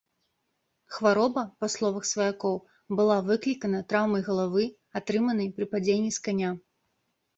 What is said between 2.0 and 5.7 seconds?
сваякоў, была выклікана траўмай галавы, атрыманай пры